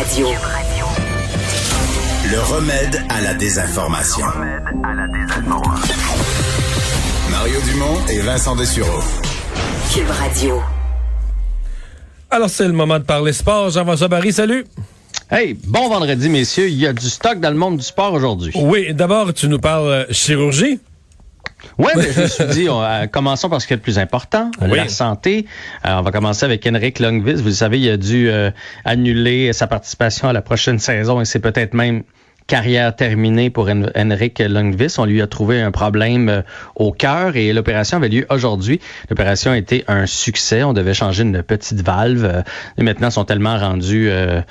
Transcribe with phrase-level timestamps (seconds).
[0.00, 0.28] Radio.
[2.30, 4.24] Le remède à la désinformation.
[7.30, 9.02] Mario Dumont et Vincent Dessureau.
[9.92, 10.62] Cube Radio.
[12.30, 13.68] Alors, c'est le moment de parler sport.
[13.68, 14.64] Jean-François Barry, salut.
[15.30, 16.68] Hey, bon vendredi, messieurs.
[16.68, 18.52] Il y a du stock dans le monde du sport aujourd'hui.
[18.54, 20.80] Oui, d'abord, tu nous parles euh, chirurgie.
[21.78, 23.98] Oui, mais je me suis dit, on, euh, commençons par ce qui est le plus
[23.98, 24.76] important, Oui.
[24.76, 25.46] la santé.
[25.86, 27.40] Euh, on va commencer avec Henrik Lundqvist.
[27.40, 28.50] Vous le savez, il a dû euh,
[28.84, 32.02] annuler sa participation à la prochaine saison et c'est peut-être même
[32.50, 34.98] carrière terminée pour Hen- Henrik Lundqvist.
[34.98, 36.42] On lui a trouvé un problème euh,
[36.74, 38.80] au cœur et l'opération avait lieu aujourd'hui.
[39.08, 40.64] L'opération a été un succès.
[40.64, 42.24] On devait changer une petite valve.
[42.24, 42.42] Euh,
[42.76, 44.42] et maintenant, ils sont tellement rendus euh,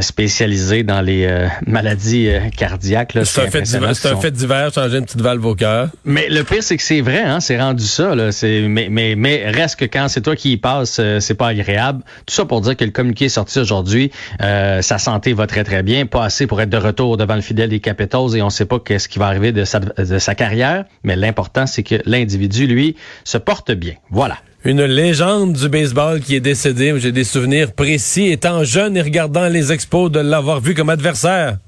[0.00, 3.16] spécialisés dans les euh, maladies cardiaques.
[3.22, 5.90] C'est un, fait divers, un fait divers, changer une petite valve au cœur.
[6.04, 8.16] mais le pire, c'est que c'est vrai, hein, c'est rendu ça.
[8.16, 12.02] Là, mais, mais, mais reste que quand c'est toi qui y passes, c'est pas agréable.
[12.26, 14.10] Tout ça pour dire que le communiqué est sorti aujourd'hui.
[14.42, 17.42] Euh, sa santé va très très bien, pas assez pour être de retour devant le
[17.42, 20.34] fidèle des Capitals et on sait pas qu'est-ce qui va arriver de sa, de sa
[20.34, 20.86] carrière.
[21.04, 23.94] Mais l'important, c'est que l'individu, lui, se porte bien.
[24.10, 24.38] Voilà.
[24.64, 26.94] Une légende du baseball qui est décédée.
[26.98, 31.58] J'ai des souvenirs précis, étant jeune et regardant les expos, de l'avoir vu comme adversaire.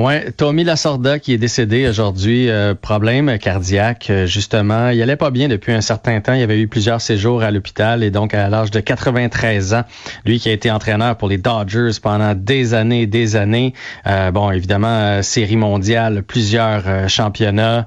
[0.00, 4.88] Ouais, Tommy Lasorda qui est décédé aujourd'hui, euh, problème cardiaque euh, justement.
[4.88, 6.32] Il allait pas bien depuis un certain temps.
[6.32, 9.82] Il avait eu plusieurs séjours à l'hôpital et donc à l'âge de 93 ans,
[10.24, 13.74] lui qui a été entraîneur pour les Dodgers pendant des années et des années.
[14.06, 17.86] Euh, bon, évidemment, euh, série mondiale, plusieurs championnats.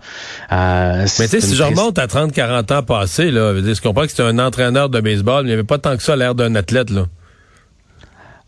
[0.52, 4.09] Euh, Mais tu sais, si je remonte à 30-40 ans passés, là, je comprends que
[4.09, 6.53] c'était un entraîneur de baseball, mais il n'y avait pas tant que ça l'air d'un
[6.53, 6.91] athlète.
[6.91, 7.08] Là.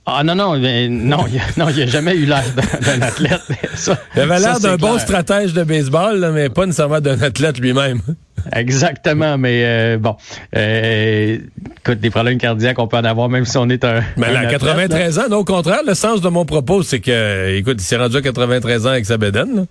[0.08, 2.44] Ah non non, mais non, il a, non, il a jamais eu l'air
[2.82, 3.42] d'un athlète.
[3.76, 7.60] ça- Il avait l'air d'un bon stratège de baseball, là, mais pas nécessairement d'un athlète
[7.60, 8.02] lui-même.
[8.54, 10.16] Exactement, mais euh, bon,
[10.56, 11.38] euh,
[11.80, 14.02] écoute, des problèmes cardiaques, on peut en avoir même si on est un.
[14.18, 17.00] Mais là, à athlète, 93 ans, non, au contraire, le sens de mon propos, c'est
[17.00, 19.56] que, écoute, il s'est rendu à 93 ans avec sa bédaine.
[19.56, 19.62] là.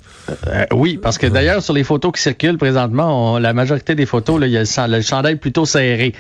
[0.48, 4.06] Euh, oui, parce que d'ailleurs, sur les photos qui circulent présentement, on- la majorité des
[4.06, 6.14] photos, là, il y a le, le chandail plutôt serré.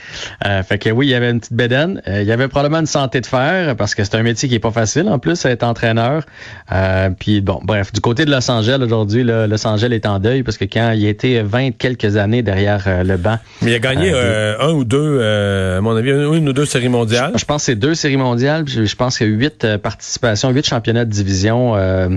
[0.46, 2.02] Euh, fait que oui, il y avait une petite bédaine.
[2.08, 4.56] Euh, il y avait probablement une santé de fer, parce que c'est un métier qui
[4.56, 6.24] est pas facile, en plus, être entraîneur.
[6.72, 10.42] Euh, puis bon, bref, du côté de Los Angeles, aujourd'hui, Los Angeles est en deuil,
[10.42, 13.78] parce que quand il été 20 quelques années derrière euh, le banc, Mais il a
[13.78, 17.32] gagné Euh, euh, un ou deux, euh, à mon avis, une, ou deux séries mondiales.
[17.36, 18.64] Je pense que c'est deux séries mondiales.
[18.64, 21.76] puis Je pense qu'il y a huit participations, huit championnats de division.
[21.76, 22.08] euh,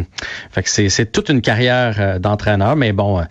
[0.52, 2.76] fait que c'est, toute une carrière d'entraîneur.
[2.76, 3.22] Mais bon,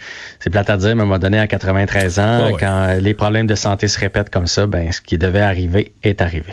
[0.41, 2.57] c'est plate à dire, mais à un moment donné, à 93 ans, ouais.
[2.59, 6.21] quand les problèmes de santé se répètent comme ça, ben ce qui devait arriver est
[6.21, 6.53] arrivé.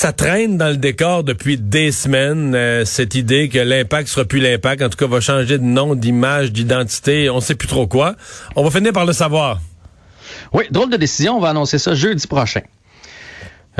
[0.00, 4.38] Ça traîne dans le décor depuis des semaines, euh, cette idée que l'impact sera plus
[4.38, 8.14] l'impact, en tout cas va changer de nom, d'image, d'identité, on sait plus trop quoi.
[8.54, 9.58] On va finir par le savoir.
[10.52, 11.36] Oui, drôle de décision.
[11.36, 12.60] On va annoncer ça jeudi prochain.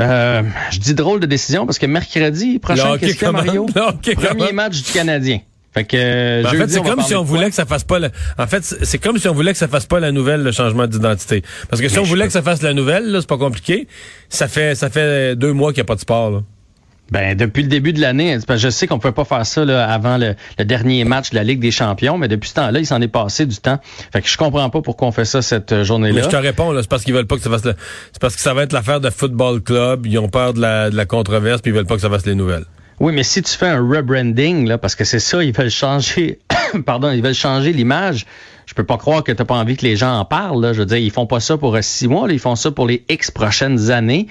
[0.01, 3.25] Euh, je dis drôle de décision parce que mercredi prochain, qu'est-ce.
[3.25, 3.65] Mario?
[3.67, 5.39] Premier match du Canadien.
[5.73, 8.09] Fait que Ben, en fait, c'est comme si on voulait que ça fasse pas la...
[8.37, 10.87] En fait, c'est comme si on voulait que ça fasse pas la nouvelle, le changement
[10.87, 11.43] d'identité.
[11.69, 13.87] Parce que si Mais on voulait que ça fasse la nouvelle, c'est pas compliqué.
[14.29, 16.31] Ça fait ça fait deux mois qu'il n'y a pas de sport.
[16.31, 16.41] Là.
[17.11, 19.91] Ben, depuis le début de l'année, je sais qu'on ne pouvait pas faire ça là,
[19.91, 22.85] avant le, le dernier match de la Ligue des Champions, mais depuis ce temps-là, il
[22.85, 23.79] s'en est passé du temps.
[24.13, 26.21] Fait que je comprends pas pourquoi on fait ça cette euh, Mais journée-là.
[26.23, 27.73] je te réponds, c'est parce qu'ils veulent pas que ça fasse le...
[28.11, 30.05] C'est parce que ça va être l'affaire de football club.
[30.05, 32.27] Ils ont peur de la, de la controverse, puis ils veulent pas que ça fasse
[32.27, 32.65] les nouvelles.
[32.99, 36.39] Oui, mais si tu fais un rebranding, parce que c'est ça, ils veulent changer,
[36.85, 38.25] pardon, ils veulent changer l'image.
[38.65, 40.61] Je peux pas croire que t'as pas envie que les gens en parlent.
[40.61, 40.73] Là.
[40.73, 43.05] Je veux dire, ils font pas ça pour six mois, ils font ça pour les
[43.09, 44.27] X prochaines années.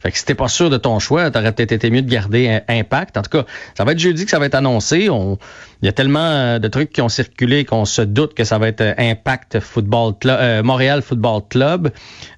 [0.00, 2.60] Fait que si t'es pas sûr de ton choix, t'aurais peut-être été mieux de garder
[2.68, 3.16] Impact.
[3.16, 3.44] En tout cas,
[3.76, 5.10] ça va être jeudi que ça va être annoncé.
[5.10, 5.38] On,
[5.80, 8.58] il y a tellement euh, de trucs qui ont circulé qu'on se doute que ça
[8.58, 11.90] va être euh, Impact Football Club, euh, Montréal Football Club.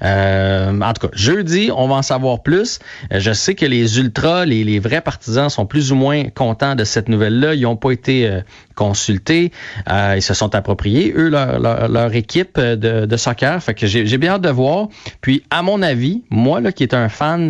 [0.02, 2.80] Euh, en tout cas, jeudi, on va en savoir plus.
[3.12, 6.74] Euh, je sais que les ultras, les, les vrais partisans sont plus ou moins contents
[6.74, 7.54] de cette nouvelle-là.
[7.54, 8.40] Ils n'ont pas été euh,
[8.74, 9.52] consultés.
[9.88, 13.62] Ils se sont appropriés, eux, leur, leur, équipe de, de soccer.
[13.62, 14.88] Fait que j'ai j'ai bien hâte de voir.
[15.20, 17.49] Puis, à mon avis, moi, là, qui est un fan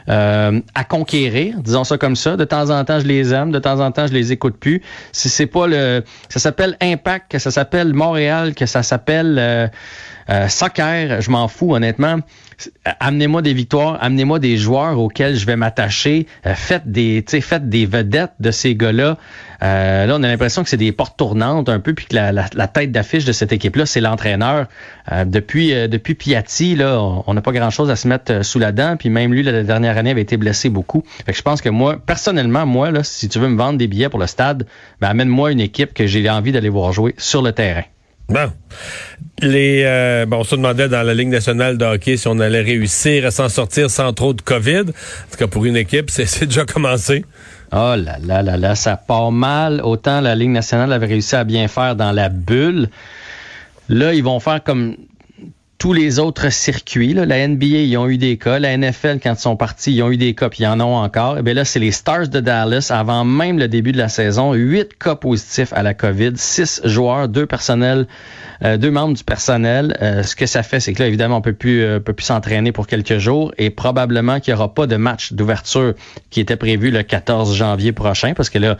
[0.09, 2.37] euh, à conquérir, disons ça comme ça.
[2.37, 4.81] De temps en temps, je les aime, de temps en temps, je les écoute plus.
[5.11, 9.67] Si c'est pas le, ça s'appelle Impact, que ça s'appelle Montréal, que ça s'appelle euh,
[10.29, 12.17] euh, soccer, je m'en fous honnêtement.
[12.99, 16.27] Amenez-moi des victoires, amenez-moi des joueurs auxquels je vais m'attacher.
[16.45, 19.17] Euh, faites des, faites des vedettes de ces gars-là.
[19.63, 22.31] Euh, là, on a l'impression que c'est des portes tournantes un peu, puis que la,
[22.31, 24.67] la- la tête d'affiche de cette équipe-là, c'est l'entraîneur.
[25.11, 28.71] Euh, depuis, euh, depuis Piatti, là, on- n'a pas grand-chose à se mettre sous la
[28.71, 28.95] dent.
[28.97, 31.03] Puis même lui, la dernière avait été blessé beaucoup.
[31.25, 33.87] Fait que je pense que moi, personnellement, moi, là, si tu veux me vendre des
[33.87, 34.65] billets pour le stade,
[34.99, 37.83] ben, amène-moi une équipe que j'ai envie d'aller voir jouer sur le terrain.
[38.29, 38.51] Bon.
[39.41, 42.61] Les, euh, bon, on se demandait dans la Ligue nationale de hockey si on allait
[42.61, 44.81] réussir à s'en sortir sans trop de COVID.
[44.81, 47.25] En tout cas, pour une équipe, c'est c'est déjà commencé.
[47.73, 49.81] Oh là là là là, ça part mal.
[49.83, 52.89] Autant la Ligue nationale avait réussi à bien faire dans la bulle.
[53.89, 54.95] Là, ils vont faire comme
[55.81, 57.15] tous les autres circuits.
[57.15, 57.25] Là.
[57.25, 58.59] La NBA, ils ont eu des cas.
[58.59, 60.95] La NFL, quand ils sont partis, ils ont eu des cas, puis ils en ont
[60.95, 61.37] encore.
[61.37, 64.07] Et eh bien là, c'est les Stars de Dallas, avant même le début de la
[64.07, 64.53] saison.
[64.53, 68.05] Huit cas positifs à la COVID, six joueurs, deux personnels,
[68.63, 69.97] euh, deux membres du personnel.
[70.03, 72.25] Euh, ce que ça fait, c'est que là, évidemment, on peut plus, euh, peut plus
[72.25, 75.95] s'entraîner pour quelques jours et probablement qu'il n'y aura pas de match d'ouverture
[76.29, 78.77] qui était prévu le 14 janvier prochain, parce que là,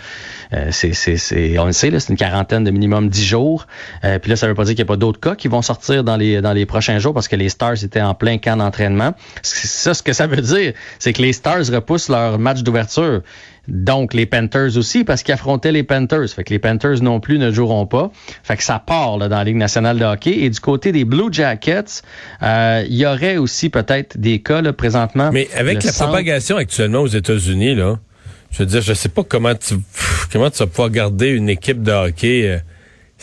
[0.69, 3.65] c'est, c'est, c'est, on le sait, c'est une quarantaine de minimum dix jours.
[4.01, 6.03] puis là, ça veut pas dire qu'il n'y a pas d'autres cas qui vont sortir
[6.03, 9.13] dans les, dans les prochains jour parce que les Stars étaient en plein camp d'entraînement.
[9.41, 13.21] Ça, ce que ça veut dire, c'est que les Stars repoussent leur match d'ouverture.
[13.67, 16.29] Donc, les Panthers aussi, parce qu'ils affrontaient les Panthers.
[16.29, 18.11] Fait que les Panthers non plus ne joueront pas.
[18.43, 20.39] Fait que ça part dans la Ligue nationale de hockey.
[20.39, 22.01] Et du côté des Blue Jackets,
[22.41, 25.29] euh, il y aurait aussi peut-être des cas là, présentement.
[25.31, 27.99] Mais avec la propagation actuellement aux États-Unis, là,
[28.51, 29.75] je veux dire, je sais pas comment tu
[30.31, 32.49] comment tu vas pouvoir garder une équipe de hockey.
[32.49, 32.57] Euh,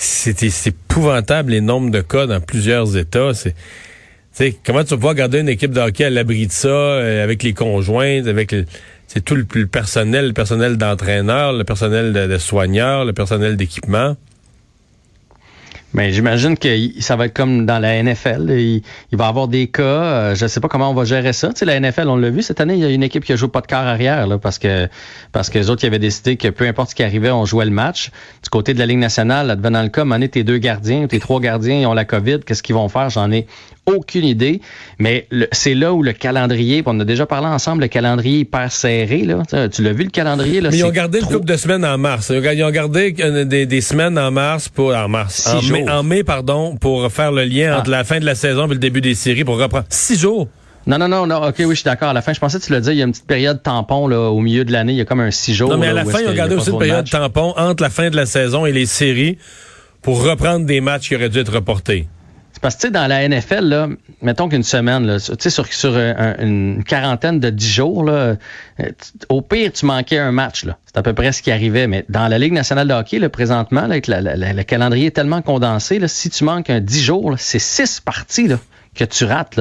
[0.00, 3.32] c'est épouvantable les nombres de cas dans plusieurs États.
[3.34, 7.24] C'est comment tu vas pouvoir garder une équipe de hockey à l'abri de ça, euh,
[7.24, 8.54] avec les conjoints, avec
[9.08, 14.16] c'est tout le, personnel, le personnel d'entraîneur, le personnel de, de soigneurs, le personnel d'équipement?
[15.94, 16.68] Mais j'imagine que
[17.00, 18.50] ça va être comme dans la NFL.
[18.50, 18.82] Il,
[19.12, 19.82] va y avoir des cas.
[19.82, 21.48] Euh, je ne sais pas comment on va gérer ça.
[21.48, 23.32] Tu sais, la NFL, on l'a vu cette année, il y a une équipe qui
[23.32, 24.88] a joué pas de quart arrière là, parce que
[25.32, 27.64] parce que les autres qui avaient décidé que peu importe ce qui arrivait, on jouait
[27.64, 28.10] le match.
[28.42, 31.20] Du côté de la Ligue nationale, là, dans le cas, est tes deux gardiens, tes
[31.20, 32.40] trois gardiens ils ont la COVID.
[32.44, 33.08] Qu'est-ce qu'ils vont faire?
[33.08, 33.46] J'en ai
[33.88, 34.60] aucune idée.
[34.98, 39.24] Mais c'est là où le calendrier, on a déjà parlé ensemble, le calendrier hyper serré.
[39.24, 39.42] Là.
[39.68, 40.60] Tu l'as vu le calendrier?
[40.60, 41.30] Là, Mais ils ont gardé trop...
[41.30, 42.30] une couple de semaines en mars.
[42.30, 45.46] Ils ont gardé euh, des, des semaines en mars pour en mars.
[45.46, 47.80] En mai, en mai, pardon, pour faire le lien ah.
[47.80, 49.86] entre la fin de la saison et le début des séries pour reprendre.
[49.88, 50.48] Six jours.
[50.86, 52.08] Non, non, non, non, ok, oui, je suis d'accord.
[52.08, 53.62] À la fin, je pensais que tu l'as dit, il y a une petite période
[53.62, 55.68] tampon là, au milieu de l'année, il y a comme un six jours.
[55.68, 58.08] Non, mais à la fin, ils ont gardé aussi une période tampon entre la fin
[58.08, 59.36] de la saison et les séries
[60.00, 62.08] pour reprendre des matchs qui auraient dû être reportés.
[62.60, 63.88] Parce que, dans la NFL, là,
[64.20, 68.90] mettons qu'une semaine, là, sur, sur une quarantaine de dix jours, là, euh,
[69.28, 70.64] au pire, tu manquais un match.
[70.86, 71.86] C'est à peu près ce qui arrivait.
[71.86, 76.00] Mais dans la Ligue nationale de hockey, là, présentement, là, le calendrier est tellement condensé,
[76.08, 78.48] si tu manques un dix jours, c'est six parties,
[78.94, 79.60] que tu rates.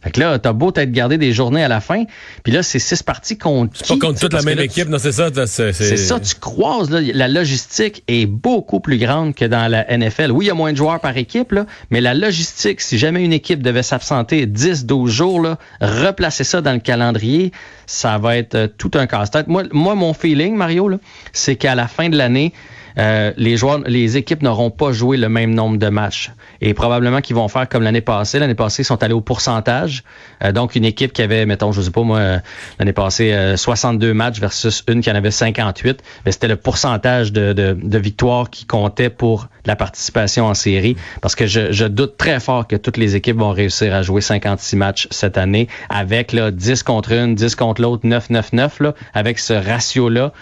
[0.00, 2.04] Fait que là, t'as beau t'être gardé des journées à la fin,
[2.44, 5.10] puis là, c'est six parties contre C'est pas contre toute la même équipe, non, c'est
[5.10, 5.28] ça.
[5.46, 10.30] C'est ça, tu croises, là, la logistique est beaucoup plus grande que dans la NFL.
[10.30, 13.24] Oui, il y a moins de joueurs par équipe, là, mais la logistique, si jamais
[13.24, 17.50] une équipe devait s'absenter 10, 12 jours, là, replacer ça dans le calendrier,
[17.86, 19.48] ça va être euh, tout un casse-tête.
[19.48, 20.90] Moi, moi, mon feeling, Mario,
[21.32, 22.52] c'est qu'à la fin de l'année,
[22.98, 26.30] euh, les joueurs, les équipes n'auront pas joué le même nombre de matchs.
[26.60, 28.38] Et probablement qu'ils vont faire comme l'année passée.
[28.38, 30.02] L'année passée, ils sont allés au pourcentage.
[30.42, 32.38] Euh, donc, une équipe qui avait, mettons, je sais pas moi, euh,
[32.78, 36.02] l'année passée, 62 matchs versus une qui en avait 58.
[36.24, 40.96] Mais c'était le pourcentage de, de, de victoires qui comptait pour la participation en série.
[41.20, 44.20] Parce que je, je, doute très fort que toutes les équipes vont réussir à jouer
[44.20, 49.38] 56 matchs cette année avec là, 10 contre une, 10 contre l'autre, 9-9-9, là, avec
[49.38, 50.32] ce ratio-là.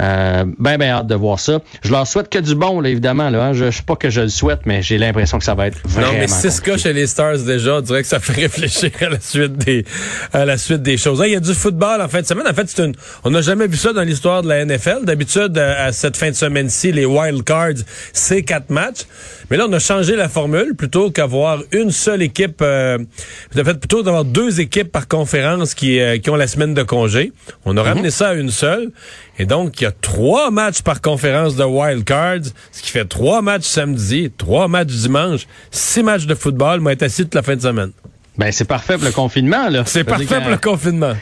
[0.00, 1.60] Euh, ben, ben hâte de voir ça.
[1.82, 3.30] Je leur souhaite que du bon, là, évidemment.
[3.30, 3.52] Là, hein.
[3.52, 5.78] Je ne sais pas que je le souhaite, mais j'ai l'impression que ça va être
[5.84, 6.12] vraiment.
[6.12, 9.10] Non, mais 6 cas chez les Stars déjà, on dirait que ça fait réfléchir à
[9.10, 9.84] la suite des,
[10.32, 11.22] à la suite des choses.
[11.24, 12.46] Il y a du football en fin de semaine.
[12.48, 15.04] En fait, c'est une, on n'a jamais vu ça dans l'histoire de la NFL.
[15.04, 19.04] D'habitude, à cette fin de semaine-ci, les wild cards, c'est quatre matchs.
[19.50, 22.60] Mais là, on a changé la formule plutôt qu'avoir une seule équipe.
[22.62, 26.74] Euh, en fait, plutôt d'avoir deux équipes par conférence qui, euh, qui ont la semaine
[26.74, 27.32] de congé.
[27.64, 27.88] On a mhm.
[27.88, 28.90] ramené ça à une seule.
[29.38, 33.04] Et donc, il y a trois matchs par conférence de wild cards, ce qui fait
[33.04, 36.80] trois matchs samedi, trois matchs dimanche, six matchs de football.
[36.80, 37.90] Moi, être assis toute la fin de semaine.
[38.38, 39.82] Ben, c'est parfait pour le confinement, là.
[39.86, 41.14] C'est parfait pour le confinement.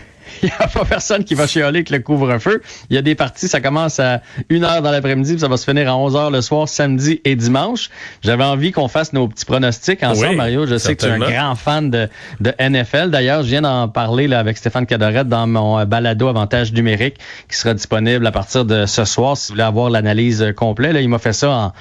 [0.45, 2.63] Il n'y a pas personne qui va chialer avec le couvre-feu.
[2.91, 5.57] Il y a des parties, ça commence à 1 heure dans l'après-midi, puis ça va
[5.57, 7.91] se finir à 11 heures le soir, samedi et dimanche.
[8.23, 10.67] J'avais envie qu'on fasse nos petits pronostics ensemble, Mario.
[10.67, 12.09] Je sais que tu es un grand fan de,
[12.41, 13.11] de NFL.
[13.11, 17.17] D'ailleurs, je viens d'en parler là, avec Stéphane Cadorette dans mon euh, balado Avantage numérique
[17.49, 20.95] qui sera disponible à partir de ce soir si vous voulez avoir l'analyse euh, complète.
[20.95, 21.73] Là, il m'a fait ça en,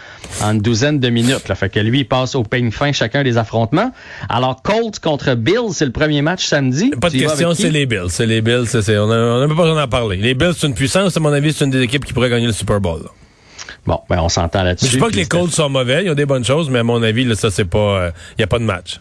[0.46, 1.48] en, une douzaine de minutes.
[1.48, 1.56] Là.
[1.56, 3.92] Fait que lui, il passe au peigne fin chacun des affrontements.
[4.30, 6.92] Alors, Colts contre Bills, c'est le premier match samedi.
[7.02, 8.10] Pas de question, c'est les Bills.
[8.10, 10.18] C'est les Bills, on n'a pas besoin d'en parler.
[10.18, 11.16] Les Bills, c'est une puissance.
[11.16, 13.02] À mon avis, c'est une des équipes qui pourrait gagner le Super Bowl.
[13.86, 14.86] Bon, ben on s'entend là-dessus.
[14.86, 16.84] Je dis pas que les Colts sont mauvais, ils ont des bonnes choses, mais à
[16.84, 18.12] mon avis, là, ça, c'est pas.
[18.32, 19.00] Il n'y a pas de match.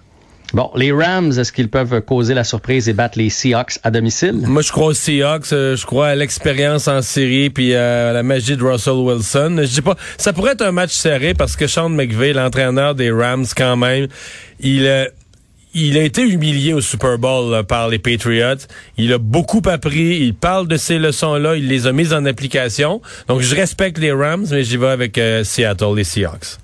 [0.52, 4.35] Bon, les Rams, est-ce qu'ils peuvent causer la surprise et battre les Seahawks à domicile?
[4.35, 5.52] Moi, je crois aux Seahawks.
[5.52, 9.59] Euh, je crois à l'expérience en série puis à la magie de Russell Wilson.
[9.61, 13.12] Je dis pas, ça pourrait être un match serré parce que Sean McVay, l'entraîneur des
[13.12, 14.09] Rams, quand même,
[14.59, 15.04] il, euh,
[15.74, 18.66] il a été humilié au Super Bowl par les Patriots.
[18.96, 20.18] Il a beaucoup appris.
[20.20, 21.56] Il parle de ces leçons-là.
[21.56, 23.00] Il les a mises en application.
[23.28, 26.58] Donc, je respecte les Rams, mais j'y vais avec euh, Seattle, les Seahawks.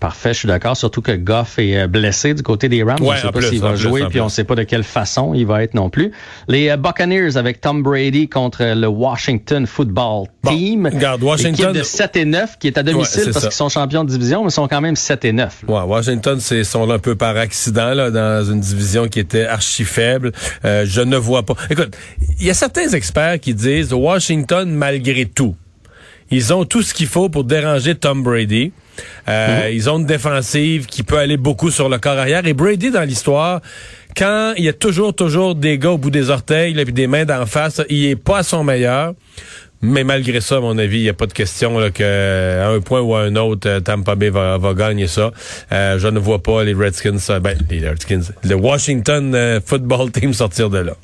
[0.00, 0.76] Parfait, je suis d'accord.
[0.76, 2.96] Surtout que Goff est euh, blessé du côté des Rams.
[3.00, 4.62] Ouais, on ne sait pas s'il va plus, jouer, puis on ne sait pas de
[4.62, 6.12] quelle façon il va être non plus.
[6.48, 10.86] Les euh, Buccaneers avec Tom Brady contre le Washington Football Bon, Team.
[10.92, 13.68] regarde, Washington- Équipe de 7 et 9 qui est à domicile Ouais, parce qu'ils sont
[13.68, 15.64] champions de division, mais ils sont quand même 7 et 9.
[15.66, 15.74] là.
[15.74, 19.46] Ouais, Washington, c'est sont là un peu par accident là, dans une division qui était
[19.46, 20.32] archi faible.
[20.64, 21.54] Euh, je ne vois pas.
[21.70, 21.96] Écoute,
[22.38, 25.56] il y a certains experts qui disent Washington malgré tout.
[26.30, 28.72] Ils ont tout ce qu'il faut pour déranger Tom Brady.
[29.28, 32.46] Euh, Ils ont une défensive qui peut aller beaucoup sur le corps arrière.
[32.46, 33.60] Et Brady, dans l'histoire,
[34.16, 37.06] quand il y a toujours, toujours des gars au bout des orteils, là, puis des
[37.06, 39.14] mains d'en face, il est pas à son meilleur.
[39.82, 42.68] Mais malgré ça, à mon avis, il n'y a pas de question là, que à
[42.68, 45.32] un point ou à un autre, euh, Tampa Bay va, va gagner ça.
[45.70, 50.10] Euh, je ne vois pas les Redskins, euh, ben, les Redskins, le Washington euh, Football
[50.12, 50.96] Team sortir de là.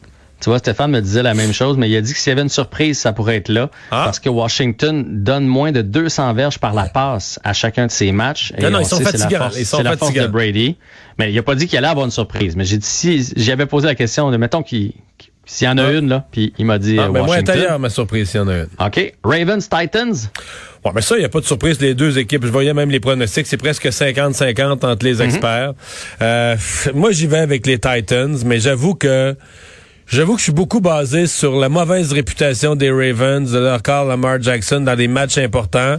[0.43, 2.33] Tu vois, Stéphane me disait la même chose, mais il a dit que s'il y
[2.33, 3.71] avait une surprise, ça pourrait être là.
[3.93, 4.03] Ah.
[4.05, 8.11] Parce que Washington donne moins de 200 verges par la passe à chacun de ses
[8.11, 8.53] matchs.
[8.59, 10.13] Et Non, non, on ils sont sait, c'est la force- ils sont C'est la force
[10.13, 10.27] de.
[10.27, 10.77] Brady.
[11.19, 12.57] Mais il a pas dit qu'il allait avoir une surprise.
[12.57, 14.93] Mais j'ai dit, si j'avais posé la question de, mettons qu'il,
[15.47, 15.93] s'il y en a Ah.
[15.93, 17.55] une, là, puis il m'a dit Ah, ben, moi, Washington.
[17.55, 18.69] intérieur, ma surprise, s'il y en a une.
[18.81, 19.15] OK.
[19.23, 20.15] Ravens, Titans.
[20.85, 21.81] Ouais, mais ça, il n'y a pas de surprise.
[21.81, 25.75] Les deux équipes, je voyais même les pronostics, c'est presque 50-50 entre les experts.
[26.21, 26.57] Euh,
[26.95, 29.37] moi, j'y vais avec les Titans, mais j'avoue que
[30.07, 34.05] j'avoue que je suis beaucoup basé sur la mauvaise réputation des Ravens, de leur corps
[34.05, 35.97] Lamar Jackson dans des matchs importants.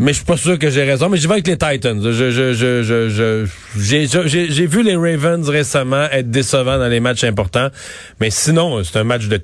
[0.00, 2.00] Mais je suis pas sûr que j'ai raison, mais j'y vais avec les Titans.
[2.00, 3.46] Je, je, je, je, je-
[3.76, 7.68] j'ai, j'ai, j'ai vu les Ravens récemment être décevants dans les matchs importants.
[8.20, 9.42] Mais sinon, c'est un match de,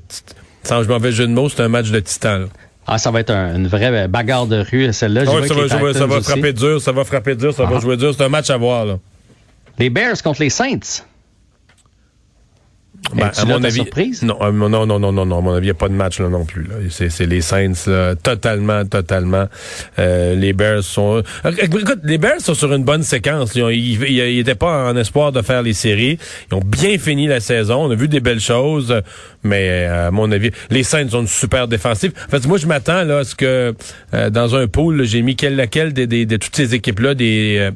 [0.62, 2.44] sans je m'en vais jeu de mots, c'est un match de titan.
[2.86, 5.22] Ah, ça va être un- une vraie bagarre de rue, celle-là.
[5.26, 7.76] Ah ouais, ça, va, jouer, ça va frapper dur, ça va frapper dur, ça va
[7.78, 7.80] Ah.
[7.80, 8.14] jouer dur.
[8.16, 8.84] C'est un match à voir.
[8.84, 8.98] Là.
[9.80, 11.02] Les Bears contre les Saints.
[13.14, 14.22] Ben, à mon avis, surprise?
[14.22, 15.94] non, euh, non, non, non, non, non, à mon avis, il n'y a pas de
[15.94, 16.66] match là non plus.
[16.90, 19.46] C'est, c'est les Saints, là, totalement, totalement.
[19.98, 21.22] Euh, les Bears sont.
[21.44, 23.54] euh, Écoute, les Bears sont sur une bonne séquence.
[23.54, 26.18] Ils, ont- ils, ils- ils étaient pas en espoir de faire les séries.
[26.50, 27.84] Ils ont bien fini la saison.
[27.84, 28.94] On a vu des belles choses,
[29.42, 32.12] mais euh, à mon avis, les Saints ont une super défensive.
[32.26, 33.74] En fait, moi, je m'attends là à ce que
[34.14, 37.14] euh, dans un pool, j'ai mis quelle laquelle des, des- de toutes ces équipes là,
[37.14, 37.70] des euh,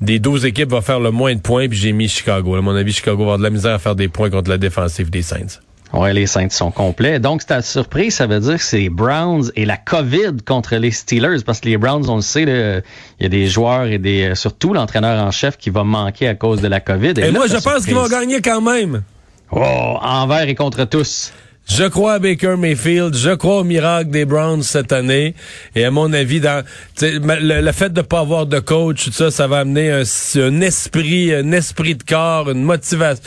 [0.00, 2.54] des 12 équipes va faire le moins de points, puis j'ai mis Chicago.
[2.54, 4.58] À mon avis, Chicago va avoir de la misère à faire des points contre la
[4.58, 5.60] défensive des Saints.
[5.92, 7.18] Ouais, les Saints sont complets.
[7.18, 10.76] Donc, c'est ta surprise, ça veut dire que c'est les Browns et la COVID contre
[10.76, 12.80] les Steelers, parce que les Browns, on le sait, là,
[13.18, 16.28] il y a des joueurs et des euh, surtout l'entraîneur en chef qui va manquer
[16.28, 17.14] à cause de la COVID.
[17.16, 19.02] Et, là, moi, je pense qu'ils vont gagner quand même.
[19.50, 21.32] Oh, envers et contre tous.
[21.68, 25.34] Je crois à Baker Mayfield, je crois au miracle des Browns cette année.
[25.76, 26.64] Et à mon avis, dans
[27.00, 31.52] le, fait de pas avoir de coach, tout ça, ça va amener un, esprit, un
[31.52, 33.22] esprit de corps, une motivation.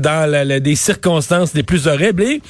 [0.00, 2.22] Dans la- la- des circonstances les plus horribles.
[2.22, 2.40] Et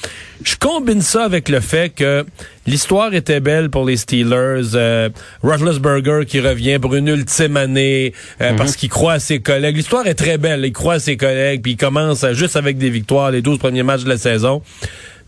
[0.45, 2.25] je combine ça avec le fait que
[2.65, 4.75] l'histoire était belle pour les Steelers.
[4.75, 5.09] Euh,
[5.41, 9.77] Roethlisberger qui revient pour une ultime année euh, parce qu'il croit à ses collègues.
[9.77, 10.63] L'histoire est très belle.
[10.65, 13.83] Il croit à ses collègues, puis il commence juste avec des victoires les 12 premiers
[13.83, 14.61] matchs de la saison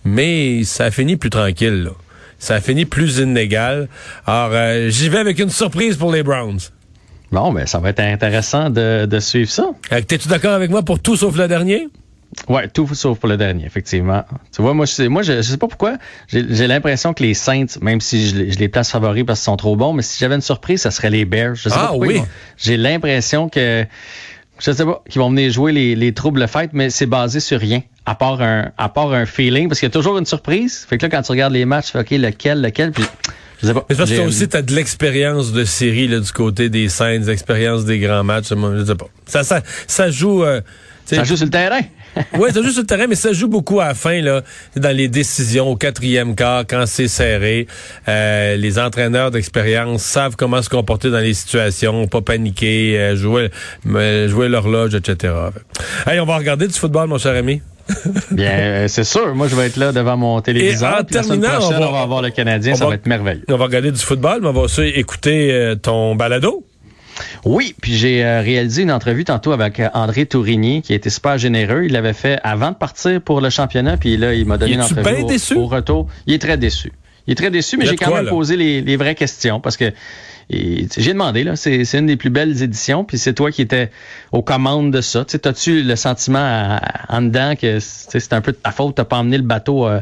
[0.05, 1.83] mais ça a fini plus tranquille.
[1.83, 1.91] Là.
[2.37, 3.89] Ça a fini plus inégal.
[4.25, 6.59] Alors, euh, j'y vais avec une surprise pour les Browns.
[7.31, 9.71] Bon, ben, ça va être intéressant de, de suivre ça.
[9.91, 11.87] Euh, T'es-tu d'accord avec moi pour tout sauf le dernier?
[12.49, 14.23] Ouais, tout sauf pour le dernier, effectivement.
[14.53, 15.97] Tu vois, moi, je sais, moi, je, je sais pas pourquoi.
[16.27, 19.45] J'ai l'impression que les Saints, même si je, les- je les place favoris parce qu'ils
[19.45, 21.55] sont trop bons, mais si j'avais une surprise, ça serait les Bears.
[21.55, 22.21] Je sais Ah, pas oui.
[22.57, 23.85] J'ai l'impression que,
[24.59, 27.59] je sais pas, qu'ils vont venir jouer les, les troubles fêtes, mais c'est basé sur
[27.59, 27.81] rien.
[28.05, 30.85] À part un, à part un feeling, parce qu'il y a toujours une surprise.
[30.87, 33.03] Fait que là, quand tu regardes les matchs, tu fais, OK, lequel, lequel, puis
[33.61, 33.83] je sais pas.
[33.89, 37.25] Mais parce que toi aussi, t'as de l'expérience de série là, du côté des scènes,
[37.25, 38.49] l'expérience des grands matchs.
[38.49, 39.07] Je sais pas.
[39.25, 40.43] Ça, ça, ça joue...
[40.43, 40.61] euh,
[41.05, 41.79] Ça joue sur le terrain.
[42.39, 44.41] oui, c'est juste sur le terrain, mais ça joue beaucoup à la fin, là,
[44.75, 47.67] dans les décisions, au quatrième quart, quand c'est serré.
[48.07, 53.49] Euh, les entraîneurs d'expérience savent comment se comporter dans les situations, pas paniquer, euh, jouer,
[53.83, 55.33] me- jouer l'horloge, etc.
[56.07, 57.61] Hey, on va regarder du football, mon cher ami.
[58.31, 59.35] Bien, euh, c'est sûr.
[59.35, 60.91] Moi, je vais être là devant mon téléviseur.
[60.93, 62.73] en la semaine terminant, on va- on va avoir le Canadien.
[62.73, 63.43] on Ça va- va être merveilleux.
[63.47, 66.65] On va regarder du football, mais on va aussi écouter euh, ton balado.
[67.45, 71.09] Oui, puis j'ai euh, réalisé une entrevue tantôt avec euh, André Tourigny, qui a été
[71.09, 71.83] super généreux.
[71.85, 74.81] Il l'avait fait avant de partir pour le championnat, puis là, il m'a donné une
[74.81, 75.55] entrevue au, déçu?
[75.55, 76.07] au retour.
[76.27, 76.91] Il est très déçu.
[77.27, 78.29] Il est très déçu, mais j'ai quand même là?
[78.29, 79.91] posé les, les vraies questions parce que
[80.49, 83.61] et, j'ai demandé, là, c'est c'est une des plus belles éditions, puis c'est toi qui
[83.61, 83.89] étais
[84.31, 85.25] aux commandes de ça.
[85.25, 88.71] Tu sais, T'as-tu le sentiment à- à- en dedans que c'est un peu de ta
[88.71, 90.01] faute, t'as pas emmené le bateau euh,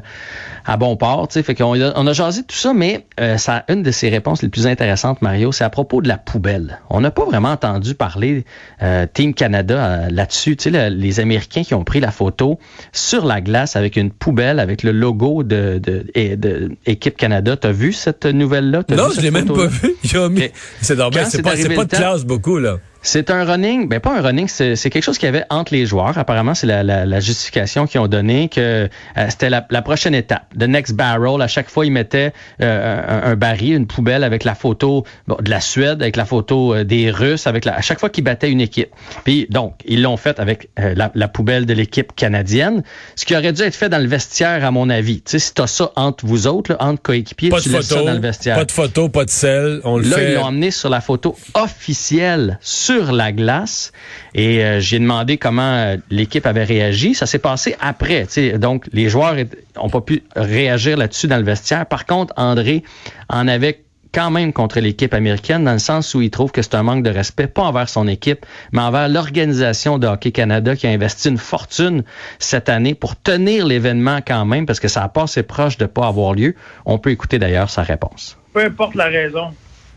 [0.66, 3.38] à bon port, tu sais, fait qu'on on a jasé de tout ça, mais euh,
[3.38, 6.80] ça, une de ses réponses les plus intéressantes, Mario, c'est à propos de la poubelle.
[6.90, 8.46] On n'a pas vraiment entendu parler
[8.82, 10.56] euh, Team Canada euh, là-dessus.
[10.58, 12.60] Tu sais, le- les Américains qui ont pris la photo
[12.92, 17.56] sur la glace avec une poubelle avec le logo de, de, et- de Équipe Canada.
[17.58, 18.84] T'as vu cette nouvelle-là?
[18.96, 19.94] Non, vu je l'ai même pas vu.
[20.38, 20.52] Ok.
[20.82, 22.80] C'est normal, Quand c'est pas, de temps- classe beaucoup, là.
[23.06, 25.86] C'est un running, ben pas un running, c'est quelque chose qu'il y avait entre les
[25.86, 26.18] joueurs.
[26.18, 30.16] Apparemment, c'est la, la, la justification qu'ils ont donnée que euh, c'était la, la prochaine
[30.16, 30.46] étape.
[30.58, 31.42] The next barrel.
[31.42, 32.32] À chaque fois, ils mettaient
[32.62, 36.24] euh, un, un baril, une poubelle avec la photo bon, de la Suède, avec la
[36.24, 38.90] photo euh, des Russes, avec la, à chaque fois qu'ils battaient une équipe.
[39.26, 42.84] Puis donc, ils l'ont fait avec euh, la, la poubelle de l'équipe canadienne,
[43.18, 45.18] ce qui aurait dû être fait dans le vestiaire, à mon avis.
[45.24, 47.86] Tu sais, si t'as ça entre vous autres, là, entre coéquipiers, Pas de tu laisses
[47.88, 48.56] ça photo, dans le vestiaire.
[48.56, 49.82] pas de photo, pas de sel.
[49.84, 50.32] On le Là, fait.
[50.32, 53.92] ils l'ont emmené sur la photo officielle sur la glace.
[54.34, 57.14] Et euh, j'ai demandé comment euh, l'équipe avait réagi.
[57.14, 58.28] Ça s'est passé après.
[58.58, 59.36] Donc, les joueurs
[59.76, 61.86] n'ont pas pu réagir là-dessus dans le vestiaire.
[61.86, 62.84] Par contre, André
[63.30, 63.84] en avait
[64.14, 67.04] quand même contre l'équipe américaine, dans le sens où il trouve que c'est un manque
[67.04, 71.30] de respect, pas envers son équipe, mais envers l'organisation de Hockey Canada qui a investi
[71.30, 72.04] une fortune
[72.38, 75.88] cette année pour tenir l'événement quand même, parce que ça a pas assez proche de
[75.88, 76.56] pas avoir lieu.
[76.86, 78.38] On peut écouter d'ailleurs sa réponse.
[78.54, 79.52] peu importe la raison.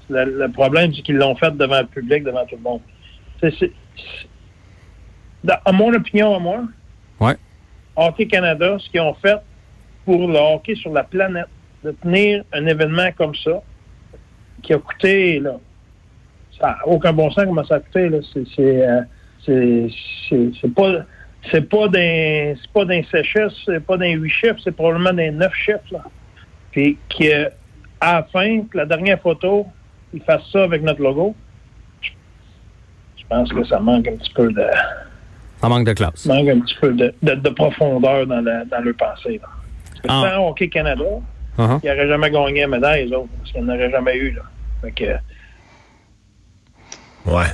[0.09, 2.81] Le, le problème, c'est qu'ils l'ont fait devant le public, devant tout le monde.
[3.41, 4.29] C'est, c'est- c'est-
[5.45, 6.63] dans- à mon opinion, à moi,
[7.21, 7.35] Ouais.
[7.97, 9.39] Hockey Canada, ce qu'ils ont fait
[10.05, 11.47] pour le hockey sur la planète,
[11.83, 13.63] de tenir un événement comme ça,
[14.63, 15.57] qui a coûté, là,
[16.61, 18.19] ça n'a aucun bon sens comment ça a coûté, là.
[18.33, 19.01] C'est, c'est, euh,
[19.45, 19.89] c'est,
[20.29, 21.05] c'est, c'est pas,
[21.51, 25.31] c'est pas d'un, c'est pas d'un chiffres, c'est pas d'un huit chiffres, c'est probablement d'un
[25.33, 26.03] neuf chiffres, là.
[26.73, 27.47] Puis, que,
[28.01, 29.67] à la fin, la dernière photo,
[30.17, 31.35] ils fassent ça avec notre logo.
[32.03, 34.65] Je pense que ça manque un petit peu de,
[35.61, 36.27] Ça manque de classe.
[36.27, 39.41] manque un petit peu de, de- de profondeur dans, la, dans leur pensée.
[39.43, 39.49] Là.
[39.91, 40.31] Parce que Ah.
[40.37, 41.05] sans Hockey Canada,
[41.59, 41.81] Uh-huh.
[41.83, 44.31] ils n'auraient jamais gagné la médaille, les autres, parce qu'ils n'auraient jamais eu.
[44.33, 44.43] Là.
[44.83, 45.05] Fait que,
[47.31, 47.47] Ouais.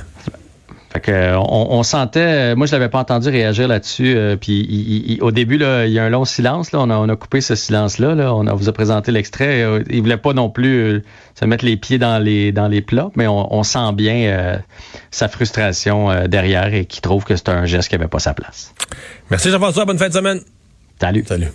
[0.93, 4.15] Fait que, on, on sentait, moi je l'avais pas entendu réagir là-dessus.
[4.15, 6.71] euh, puis il- il- il- au début, là, il y a un long silence.
[6.71, 8.13] Là, on, a, on a coupé ce silence-là.
[8.13, 9.63] Là, on a, vous a présenté l'extrait.
[9.63, 12.81] euh, il voulait pas non plus euh, se mettre les pieds dans les dans les
[12.81, 14.57] plats, mais on, on sent bien euh,
[15.09, 18.35] sa frustration euh, derrière et qu'il trouve que c'est un geste qui avait pas sa
[18.35, 18.73] place.
[19.31, 20.41] Merci Jean-François, bonne fin de semaine.
[21.01, 21.23] Salut.
[21.27, 21.47] Salut.